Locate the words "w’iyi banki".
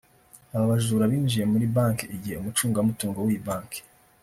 3.25-3.81